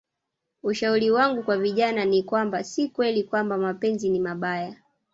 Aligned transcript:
Ushauri 0.63 1.11
wangu 1.11 1.43
kwa 1.43 1.57
vijana 1.57 2.05
ni 2.05 2.23
kwamba 2.23 2.63
si 2.63 2.87
kweli 2.89 3.23
kwamba 3.23 3.57
mapenzi 3.57 4.09
ni 4.09 4.19
mabaya 4.19 4.75